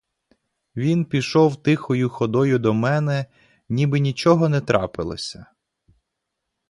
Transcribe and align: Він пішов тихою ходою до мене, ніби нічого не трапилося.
Він 0.75 1.05
пішов 1.05 1.63
тихою 1.63 2.09
ходою 2.09 2.59
до 2.59 2.73
мене, 2.73 3.25
ніби 3.69 3.99
нічого 3.99 4.49
не 4.49 4.61
трапилося. 4.61 5.45